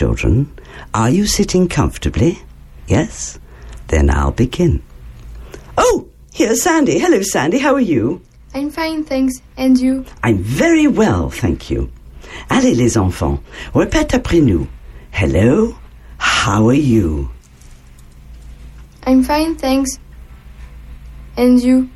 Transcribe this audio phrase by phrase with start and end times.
[0.00, 0.50] Children.
[0.94, 2.38] Are you sitting comfortably?
[2.88, 3.38] Yes?
[3.88, 4.82] Then I'll begin.
[5.76, 6.98] Oh, here's Sandy.
[6.98, 7.58] Hello, Sandy.
[7.58, 8.22] How are you?
[8.54, 9.34] I'm fine, thanks.
[9.58, 10.06] And you?
[10.22, 11.90] I'm very well, thank you.
[12.48, 13.40] Allez, les enfants,
[13.74, 14.68] répète après nous.
[15.10, 15.76] Hello,
[16.16, 17.28] how are you?
[19.04, 19.98] I'm fine, thanks.
[21.36, 21.90] And you?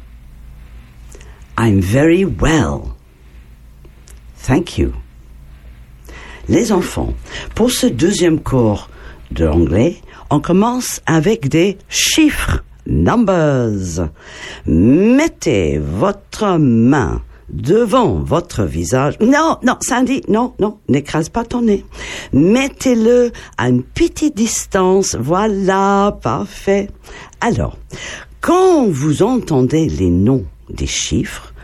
[1.57, 2.99] I'm very well.
[4.37, 4.95] Thank you.
[6.49, 7.15] Les enfants,
[7.55, 8.91] pour ce deuxième cours
[9.31, 9.97] d'anglais,
[10.31, 14.09] on commence avec des chiffres, numbers.
[14.67, 19.19] Mettez votre main devant votre visage.
[19.21, 21.85] Non, non, Sandy, non, non, n'écrase pas ton nez.
[22.33, 25.17] Mettez-le à une petite distance.
[25.19, 26.91] Voilà, parfait.
[27.41, 27.79] Alors,
[28.41, 31.55] quand vous entendez les noms des chiffres,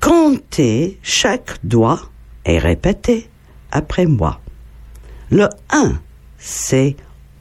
[0.00, 2.00] comptez chaque doigt
[2.46, 3.28] et répétez
[3.72, 4.40] après moi.
[5.30, 6.00] Le 1,
[6.38, 6.96] c'est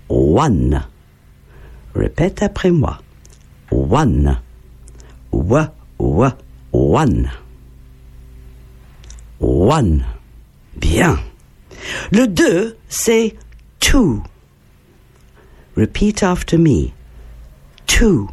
[0.10, 0.86] one.
[1.96, 3.02] Répète après moi.
[3.72, 4.40] One.
[5.32, 6.38] Wa, wa,
[6.72, 7.32] one.
[9.40, 10.06] One.
[10.76, 11.20] Bien.
[12.12, 13.36] Le 2, c'est
[13.80, 14.24] two.
[15.76, 16.92] Repeat after me.
[17.88, 18.30] Two.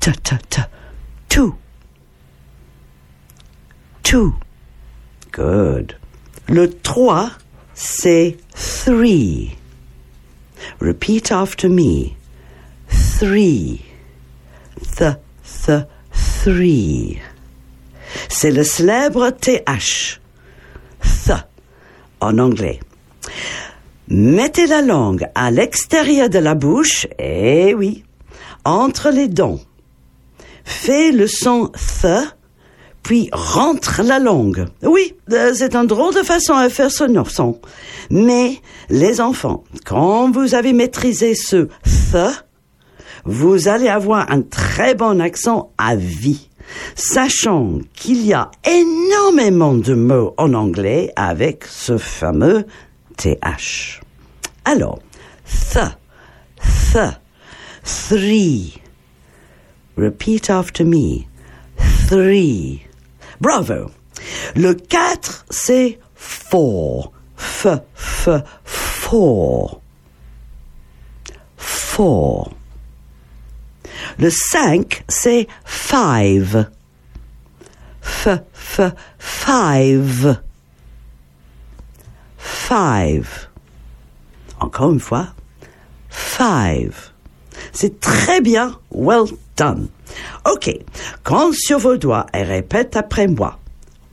[0.00, 0.68] Ta, ta, ta.
[1.28, 1.56] Two.
[4.02, 4.34] Two.
[5.32, 5.96] Good.
[6.48, 7.30] Le 3,
[7.74, 9.56] c'est three.
[10.80, 12.12] Repeat after me.
[13.18, 13.82] Three.
[14.96, 15.86] Th, th,
[16.42, 17.18] three.
[18.30, 20.20] C'est le célèbre TH.
[21.02, 21.32] Th
[22.20, 22.80] en anglais.
[24.08, 28.04] Mettez la langue à l'extérieur de la bouche, eh oui,
[28.64, 29.60] entre les dents.
[30.64, 32.06] Fais le son th,
[33.08, 34.66] puis rentre la langue.
[34.82, 37.58] Oui, euh, c'est un drôle de façon à faire ce son.
[38.10, 38.58] Mais,
[38.90, 42.44] les enfants, quand vous avez maîtrisé ce th,
[43.24, 46.50] vous allez avoir un très bon accent à vie
[46.96, 52.66] sachant qu'il y a énormément de mots en anglais avec ce fameux
[53.16, 54.02] TH.
[54.66, 54.98] Alors,
[55.46, 55.78] th,
[56.92, 57.18] th,
[57.84, 58.74] three.
[59.96, 61.24] Repeat after me.
[62.06, 62.87] Three.
[63.40, 63.90] Bravo.
[64.56, 67.12] Le 4, c'est four.
[67.36, 68.28] F, f,
[68.64, 69.80] four.
[71.56, 72.52] Four.
[74.18, 76.68] Le 5, c'est five.
[78.02, 78.80] F, f,
[79.18, 80.42] five.
[82.38, 83.48] Five.
[84.60, 85.28] Encore une fois.
[86.08, 87.12] Five.
[87.72, 88.78] C'est très bien.
[88.90, 89.88] Well done.
[90.44, 90.70] OK.
[91.22, 93.58] Quand sur vos doigts et répète après moi.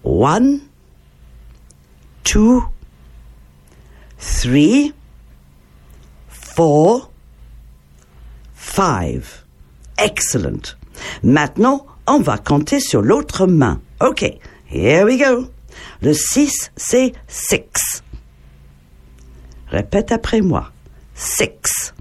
[0.04, 0.60] One,
[2.24, 2.64] two,
[4.20, 4.94] three,
[6.28, 7.12] four,
[8.54, 9.44] five.
[9.98, 10.76] Excellent.
[11.24, 13.82] Maintenant, on va compter sur l'autre main.
[14.02, 14.24] OK.
[14.70, 15.48] Here we go.
[16.02, 18.04] Le 6, c'est six.
[19.68, 20.72] Répète après moi.
[21.16, 21.94] Six.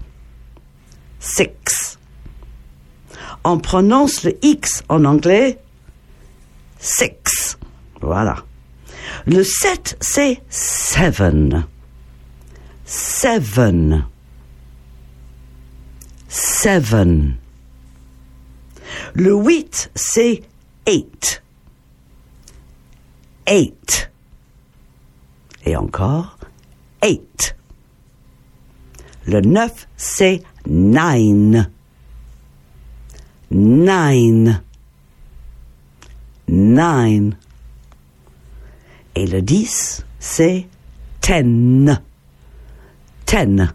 [1.25, 1.97] Six.
[3.43, 5.59] On prononce le X en anglais.
[6.79, 7.57] Six.
[7.99, 8.37] Voilà.
[9.25, 11.65] Le 7, c'est seven.
[12.85, 14.05] Seven.
[16.29, 17.37] Seven.
[19.15, 20.43] Le 8, c'est
[20.85, 21.43] eight.
[23.47, 24.11] Eight.
[25.65, 26.37] Et encore,
[27.01, 27.55] eight.
[29.25, 31.69] Le 9, c'est nine.
[33.51, 34.61] Nine.
[36.47, 37.37] Nine.
[39.15, 40.67] Et le 10, c'est
[41.21, 42.01] ten.
[43.25, 43.73] Ten.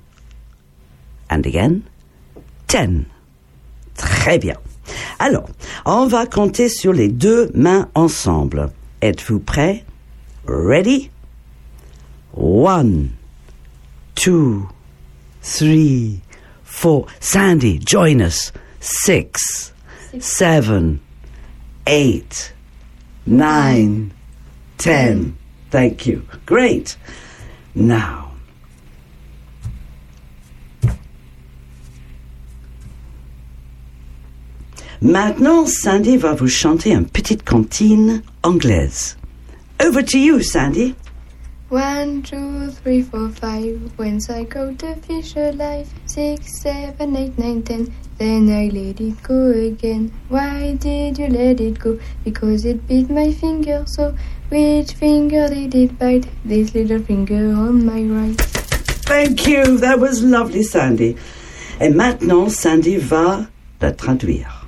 [1.30, 1.80] And again,
[2.66, 3.04] ten.
[3.96, 4.56] Très bien.
[5.18, 5.48] Alors,
[5.84, 8.70] on va compter sur les deux mains ensemble.
[9.02, 9.84] Êtes-vous prêts?
[10.46, 11.10] Ready?
[12.34, 13.10] One,
[14.14, 14.68] two,
[15.42, 16.20] three,
[16.70, 17.06] four.
[17.18, 18.52] Sandy, join us.
[18.80, 19.72] Six,
[20.18, 21.00] seven,
[21.86, 22.52] eight,
[23.26, 24.12] nine,
[24.78, 25.36] ten.
[25.70, 26.26] Thank you.
[26.46, 26.96] Great.
[27.74, 28.30] Now,
[35.02, 39.16] Maintenant, Sandy va vous chanter une petite cantine anglaise.
[39.82, 40.94] Over to you, Sandy.
[41.70, 43.92] One, two, three, four, five.
[43.96, 45.88] Whence I go to fish alive.
[46.04, 47.94] Six, seven, eight, nine, ten.
[48.18, 50.10] Then I let it go again.
[50.28, 51.96] Why did you let it go?
[52.24, 53.84] Because it bit my finger.
[53.86, 54.16] So
[54.48, 56.26] which finger did it bite?
[56.44, 58.36] This little finger on my right.
[59.06, 59.78] Thank you.
[59.78, 61.16] That was lovely, Sandy.
[61.78, 63.46] Et maintenant, Sandy va
[63.80, 64.66] la traduire.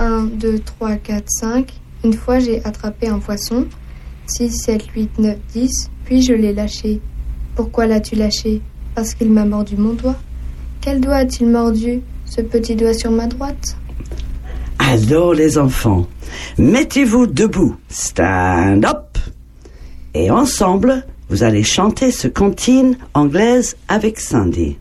[0.00, 1.72] 1, 2, 3, 4, 5.
[2.02, 3.68] Une fois, j'ai attrapé un poisson.
[4.26, 5.90] 6, 7, 8, 9, 10.
[6.04, 7.00] Puis je l'ai lâché.
[7.54, 8.60] Pourquoi l'as-tu lâché?
[8.94, 10.16] Parce qu'il m'a mordu mon doigt.
[10.80, 12.00] Quel doigt a-t-il mordu?
[12.24, 13.76] Ce petit doigt sur ma droite
[14.78, 16.06] Alors, les enfants,
[16.58, 17.76] mettez-vous debout.
[17.88, 19.18] Stand up.
[20.14, 24.78] Et ensemble, vous allez chanter ce comptine anglaise avec Sandy.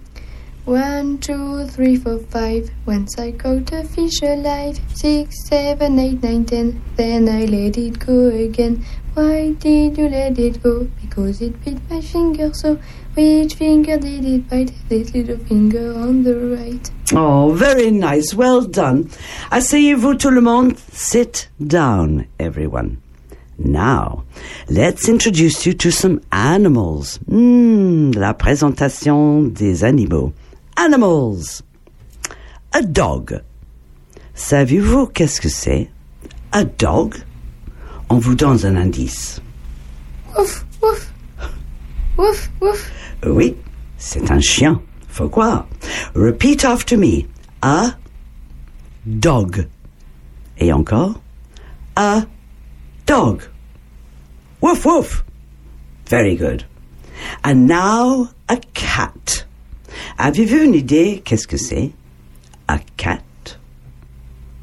[0.69, 2.69] 1, 2, 3, 4, 5.
[2.86, 4.80] Once I caught a fish alive.
[4.94, 6.81] 6, 7, 8, 9, 10.
[6.95, 8.86] Then I let it go again.
[9.16, 10.88] Why did you let it go?
[11.01, 12.54] Because it bit my finger.
[12.54, 12.77] So
[13.16, 14.71] which finger did it bite?
[14.89, 16.92] This little finger on the right.
[17.13, 18.36] Oh, very nice.
[18.36, 19.10] Well done.
[19.50, 20.77] Asseyez-vous tout le monde.
[20.92, 23.01] Sit down, everyone.
[23.57, 24.24] Now,
[24.69, 27.18] let's introduce you to some animals.
[27.27, 30.31] Hmm, la présentation des animaux.
[30.80, 31.62] Animals.
[32.72, 33.42] A dog.
[34.34, 35.90] Savez-vous qu'est-ce que c'est?
[36.54, 37.18] A dog?
[38.10, 39.42] On vous donne un indice.
[40.38, 41.14] Woof, woof.
[42.18, 42.92] Woof, woof.
[43.26, 43.58] Oui,
[43.98, 44.81] c'est un chien.
[45.10, 45.68] Faut croire.
[46.16, 47.26] Repeat after me.
[47.62, 47.98] A
[49.06, 49.68] dog.
[50.60, 51.20] Et encore.
[51.98, 52.22] A
[53.06, 53.42] dog.
[54.62, 55.26] Woof woof.
[56.08, 56.64] Very good.
[57.44, 59.44] And now a cat.
[60.21, 61.92] Avez-vous une idée qu'est-ce que c'est?
[62.68, 63.21] A cat.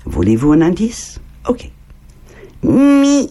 [0.04, 1.18] Voulez-vous un indice?
[1.48, 1.70] Ok.
[2.62, 3.30] Miaou.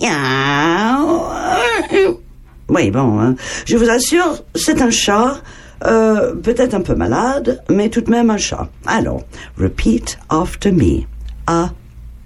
[2.67, 3.35] Oui, bon, hein.
[3.67, 5.39] je vous assure, c'est un chat,
[5.85, 8.69] euh, peut-être un peu malade, mais tout de même un chat.
[8.87, 9.21] Alors,
[9.55, 11.03] repeat after me.
[11.45, 11.69] A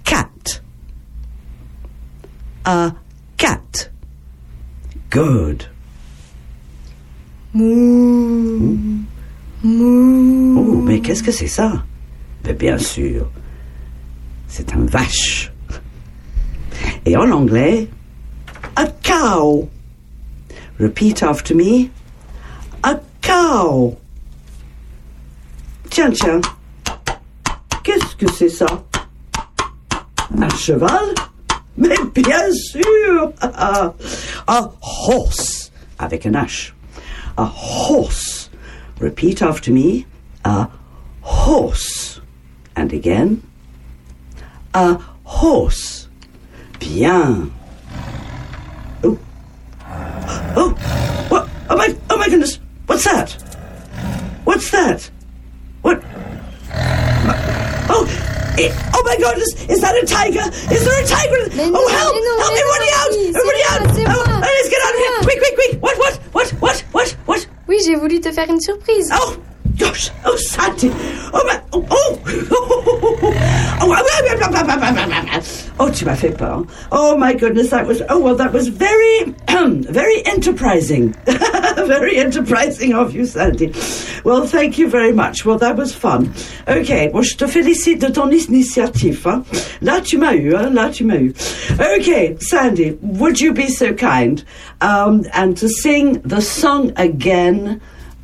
[0.04, 0.62] cat.
[2.64, 2.92] A
[3.36, 3.90] cat.
[5.10, 5.64] Good.
[11.10, 11.72] Qu'est-ce que c'est ça?
[12.44, 13.28] Mais bien sûr,
[14.46, 15.50] c'est un vache.
[17.04, 17.88] Et en anglais,
[18.76, 19.68] a cow.
[20.78, 21.88] Repeat after me.
[22.84, 23.98] A cow.
[25.90, 26.40] Tiens, tiens.
[27.82, 28.84] Qu'est-ce que c'est ça?
[30.40, 31.12] Un cheval?
[31.76, 33.32] Mais bien sûr!
[33.42, 33.92] a
[34.46, 35.72] horse.
[35.98, 36.70] Avec un H.
[37.36, 38.48] A horse.
[39.00, 40.04] Repeat after me.
[40.44, 40.70] A
[41.54, 42.20] horse.
[42.76, 43.42] And again.
[44.74, 44.94] A
[45.24, 46.06] horse.
[46.78, 47.50] Bien.
[49.02, 49.18] Oh.
[50.56, 50.70] Oh.
[51.28, 51.48] What?
[51.68, 52.60] Oh my, oh my goodness.
[52.86, 53.32] What's that?
[54.44, 55.10] What's that?
[55.82, 55.98] What?
[57.92, 58.06] Oh.
[58.58, 59.52] eh, Oh my goodness!
[59.68, 60.46] Is that a tiger?
[60.72, 61.40] Is there a tiger?
[61.74, 62.14] Oh help!
[62.14, 62.52] help!
[62.62, 63.12] Everybody out!
[63.34, 63.82] Everybody out!
[64.14, 65.14] Oh, let's get out of here!
[65.26, 65.72] Quick, quick, quick!
[65.82, 65.96] What?
[65.98, 66.14] What?
[66.32, 66.48] What?
[66.62, 66.78] What?
[66.92, 67.08] What?
[67.26, 67.46] What?
[67.66, 69.08] Oui, j'ai voulu te faire une surprise.
[69.12, 69.36] Oh,
[69.76, 70.10] gosh.
[70.48, 70.90] Sandy.
[71.32, 71.62] Oh, my.
[71.72, 72.20] Oh, oh.
[76.92, 77.70] oh, my goodness.
[77.70, 81.12] That was, oh, well, that was very, very enterprising.
[81.24, 83.72] very enterprising of you, Sandy.
[84.24, 85.44] Well, thank you very much.
[85.44, 86.32] Well, that was fun.
[86.68, 87.10] Okay.
[87.12, 89.24] Well, je te félicite de ton initiative.
[89.24, 89.44] Hein.
[89.80, 90.54] Là, tu m'as eu.
[90.54, 90.74] Hein.
[90.74, 91.34] Là, tu m'as eu.
[91.80, 94.44] Okay, Sandy, would you be so kind
[94.80, 97.80] um, and to sing the song again?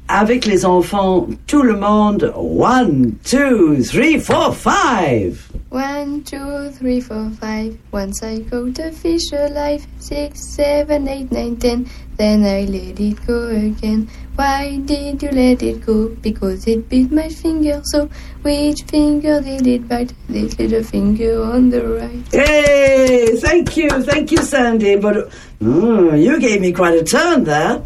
[0.08, 2.32] Avec les enfants, tout le monde.
[2.36, 5.48] One, two, three, four, five.
[5.70, 7.76] One, two, three, four, five.
[7.92, 9.86] Once I caught a fish alive.
[9.98, 11.86] Six, seven, eight, nine, ten.
[12.16, 14.08] Then I let it go again.
[14.36, 16.08] Why did you let it go?
[16.22, 17.82] Because it bit my finger.
[17.84, 18.08] So
[18.42, 20.12] which finger did it bite?
[20.28, 22.32] This little finger on the right.
[22.32, 24.96] Hey, thank you, thank you, Sandy.
[24.96, 27.82] But mm, you gave me quite a turn there.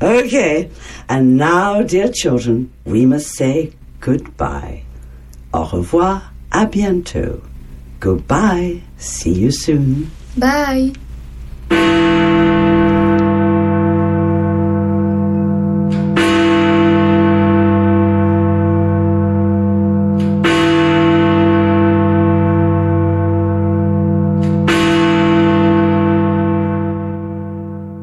[0.00, 0.70] Okay,
[1.08, 4.82] and now, dear children, we must say goodbye.
[5.52, 7.42] Au revoir, à bientôt.
[8.00, 10.10] Goodbye, see you soon.
[10.36, 10.92] Bye.